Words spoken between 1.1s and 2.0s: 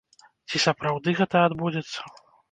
гэта адбудзецца?